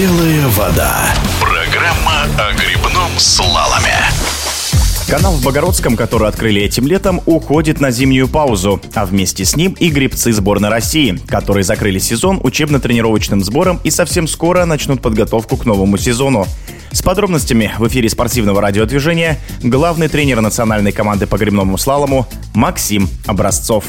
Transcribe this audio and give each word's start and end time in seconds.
Белая 0.00 0.48
вода. 0.48 1.14
Программа 1.42 2.22
о 2.38 2.54
грибном 2.54 3.18
слаломе. 3.18 3.98
Канал 5.06 5.34
в 5.34 5.44
Богородском, 5.44 5.94
который 5.94 6.26
открыли 6.26 6.62
этим 6.62 6.86
летом, 6.86 7.20
уходит 7.26 7.82
на 7.82 7.90
зимнюю 7.90 8.26
паузу, 8.26 8.80
а 8.94 9.04
вместе 9.04 9.44
с 9.44 9.56
ним 9.56 9.76
и 9.78 9.90
гребцы 9.90 10.32
сборной 10.32 10.70
России, 10.70 11.20
которые 11.28 11.64
закрыли 11.64 11.98
сезон 11.98 12.40
учебно-тренировочным 12.42 13.44
сбором 13.44 13.78
и 13.84 13.90
совсем 13.90 14.26
скоро 14.26 14.64
начнут 14.64 15.02
подготовку 15.02 15.58
к 15.58 15.66
новому 15.66 15.98
сезону. 15.98 16.46
С 16.92 17.02
подробностями 17.02 17.72
в 17.78 17.86
эфире 17.86 18.08
спортивного 18.08 18.60
радиодвижения 18.60 19.38
главный 19.62 20.08
тренер 20.08 20.40
национальной 20.40 20.90
команды 20.90 21.28
по 21.28 21.36
гребному 21.36 21.78
слалому 21.78 22.26
Максим 22.52 23.08
Образцов. 23.26 23.84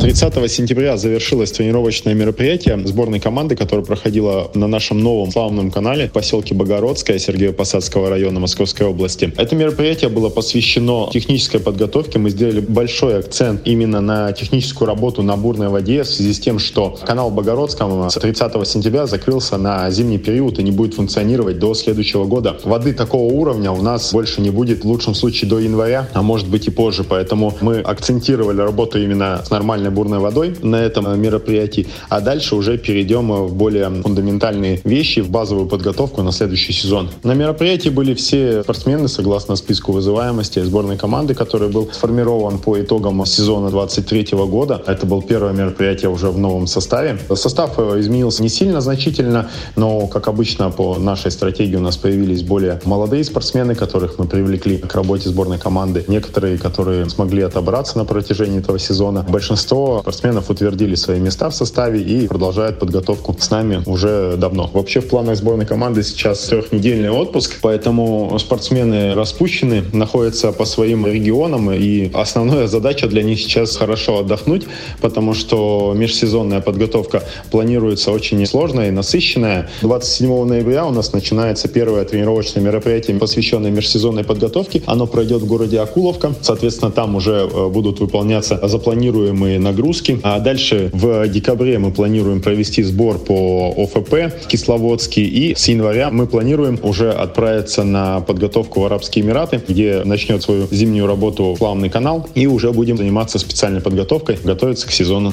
30 0.00 0.50
сентября 0.50 0.96
завершилось 0.96 1.52
тренировочное 1.52 2.14
мероприятие 2.14 2.84
сборной 2.86 3.20
команды, 3.20 3.54
которое 3.54 3.84
проходило 3.84 4.50
на 4.54 4.66
нашем 4.66 4.98
новом 4.98 5.30
славном 5.30 5.70
канале 5.70 6.08
в 6.08 6.12
поселке 6.12 6.54
Богородское 6.54 7.18
Сергеево-Посадского 7.18 8.08
района 8.08 8.40
Московской 8.40 8.88
области. 8.88 9.32
Это 9.36 9.54
мероприятие 9.54 10.10
было 10.10 10.28
посвящено 10.28 11.08
технической 11.12 11.60
подготовке. 11.60 12.18
Мы 12.18 12.30
сделали 12.30 12.58
большой 12.58 13.20
акцент 13.20 13.62
именно 13.64 14.00
на 14.00 14.32
техническую 14.32 14.88
работу 14.88 15.22
на 15.22 15.36
бурной 15.36 15.68
воде 15.68 16.02
в 16.02 16.08
связи 16.08 16.34
с 16.34 16.40
тем, 16.40 16.58
что 16.58 16.98
канал 17.06 17.30
Богородском 17.30 18.10
с 18.10 18.14
30 18.14 18.66
сентября 18.66 19.06
закрылся 19.06 19.56
на 19.56 19.88
зимний 19.92 20.18
период 20.18 20.58
и 20.58 20.64
не 20.64 20.72
будет 20.72 20.94
функционировать 20.94 21.60
до 21.60 21.72
следующего 21.74 22.23
года. 22.26 22.56
Воды 22.64 22.92
такого 22.92 23.32
уровня 23.32 23.70
у 23.70 23.82
нас 23.82 24.12
больше 24.12 24.40
не 24.40 24.50
будет 24.50 24.84
в 24.84 24.86
лучшем 24.86 25.14
случае 25.14 25.50
до 25.50 25.58
января, 25.58 26.08
а 26.12 26.22
может 26.22 26.48
быть 26.48 26.66
и 26.66 26.70
позже. 26.70 27.04
Поэтому 27.04 27.54
мы 27.60 27.80
акцентировали 27.80 28.60
работу 28.60 28.98
именно 28.98 29.42
с 29.44 29.50
нормальной 29.50 29.90
бурной 29.90 30.18
водой 30.18 30.56
на 30.62 30.76
этом 30.76 31.20
мероприятии, 31.20 31.86
а 32.08 32.20
дальше 32.20 32.56
уже 32.56 32.78
перейдем 32.78 33.32
в 33.32 33.54
более 33.54 33.90
фундаментальные 34.02 34.80
вещи, 34.84 35.20
в 35.20 35.30
базовую 35.30 35.66
подготовку 35.66 36.22
на 36.22 36.32
следующий 36.32 36.72
сезон. 36.72 37.10
На 37.22 37.32
мероприятии 37.32 37.88
были 37.88 38.14
все 38.14 38.62
спортсмены 38.62 39.08
согласно 39.08 39.56
списку 39.56 39.92
вызываемости 39.92 40.60
сборной 40.60 40.96
команды, 40.96 41.34
который 41.34 41.68
был 41.68 41.88
сформирован 41.92 42.58
по 42.58 42.80
итогам 42.80 43.24
сезона 43.26 43.70
23 43.70 44.28
года. 44.46 44.82
Это 44.86 45.06
было 45.06 45.22
первое 45.22 45.52
мероприятие 45.52 46.10
уже 46.10 46.30
в 46.30 46.38
новом 46.38 46.66
составе. 46.66 47.18
Состав 47.34 47.78
изменился 47.78 48.42
не 48.42 48.48
сильно 48.48 48.80
значительно, 48.80 49.50
но, 49.76 50.06
как 50.06 50.28
обычно, 50.28 50.70
по 50.70 50.96
нашей 50.96 51.30
стратегии 51.30 51.76
у 51.76 51.80
нас 51.80 51.96
появились 51.96 52.13
более 52.42 52.80
молодые 52.84 53.24
спортсмены, 53.24 53.74
которых 53.74 54.18
мы 54.18 54.26
привлекли 54.26 54.78
к 54.78 54.94
работе 54.94 55.28
сборной 55.28 55.58
команды. 55.58 56.04
Некоторые, 56.08 56.58
которые 56.58 57.08
смогли 57.10 57.42
отобрать 57.42 57.64
отобраться 57.64 57.98
на 57.98 58.04
протяжении 58.04 58.58
этого 58.60 58.78
сезона. 58.78 59.24
Большинство 59.28 60.00
спортсменов 60.02 60.50
утвердили 60.50 60.94
свои 60.94 61.18
места 61.18 61.48
в 61.48 61.54
составе 61.54 62.00
и 62.00 62.28
продолжают 62.28 62.78
подготовку 62.78 63.34
с 63.38 63.50
нами 63.50 63.82
уже 63.86 64.36
давно. 64.36 64.70
Вообще 64.72 65.00
в 65.00 65.08
планах 65.08 65.36
сборной 65.36 65.66
команды 65.66 66.02
сейчас 66.02 66.44
трехнедельный 66.44 67.10
отпуск, 67.10 67.56
поэтому 67.62 68.38
спортсмены 68.38 69.14
распущены, 69.14 69.84
находятся 69.92 70.52
по 70.52 70.64
своим 70.66 71.06
регионам, 71.06 71.72
и 71.72 72.10
основная 72.12 72.66
задача 72.66 73.08
для 73.08 73.22
них 73.22 73.40
сейчас 73.40 73.76
хорошо 73.76 74.18
отдохнуть, 74.18 74.66
потому 75.00 75.34
что 75.34 75.94
межсезонная 75.96 76.60
подготовка 76.60 77.22
планируется 77.50 78.12
очень 78.12 78.44
сложная 78.46 78.88
и 78.88 78.90
насыщенная. 78.90 79.68
27 79.82 80.44
ноября 80.44 80.84
у 80.84 80.90
нас 80.90 81.12
начинается 81.12 81.68
первое 81.68 82.03
тренировочное 82.04 82.62
мероприятие, 82.62 83.16
посвященное 83.18 83.70
межсезонной 83.70 84.24
подготовке. 84.24 84.82
Оно 84.86 85.06
пройдет 85.06 85.42
в 85.42 85.46
городе 85.46 85.80
Акуловка. 85.80 86.34
Соответственно, 86.40 86.90
там 86.90 87.16
уже 87.16 87.48
э, 87.50 87.68
будут 87.68 88.00
выполняться 88.00 88.60
запланируемые 88.66 89.58
нагрузки. 89.58 90.20
А 90.22 90.38
дальше 90.38 90.90
в 90.92 91.26
декабре 91.28 91.78
мы 91.78 91.90
планируем 91.90 92.40
провести 92.40 92.82
сбор 92.82 93.18
по 93.18 93.74
ОФП 93.76 94.46
Кисловодский. 94.46 95.24
И 95.24 95.54
с 95.54 95.68
января 95.68 96.10
мы 96.10 96.26
планируем 96.26 96.78
уже 96.82 97.10
отправиться 97.10 97.84
на 97.84 98.20
подготовку 98.20 98.80
в 98.80 98.84
Арабские 98.84 99.24
Эмираты, 99.24 99.60
где 99.66 100.02
начнет 100.04 100.42
свою 100.42 100.66
зимнюю 100.70 101.06
работу 101.06 101.56
плавный 101.58 101.90
канал. 101.90 102.28
И 102.34 102.46
уже 102.46 102.72
будем 102.72 102.96
заниматься 102.96 103.38
специальной 103.38 103.80
подготовкой, 103.80 104.38
готовиться 104.42 104.86
к 104.86 104.92
сезону. 104.92 105.32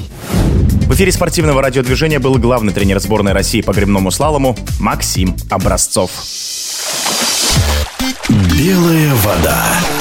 В 0.92 0.94
эфире 0.94 1.10
спортивного 1.10 1.62
радиодвижения 1.62 2.20
был 2.20 2.34
главный 2.34 2.72
тренер 2.72 3.00
сборной 3.00 3.32
России 3.32 3.62
по 3.62 3.72
гребному 3.72 4.10
слалому 4.10 4.56
Максим 4.78 5.34
Образцов. 5.48 6.10
Белая 8.28 9.14
вода. 9.16 9.91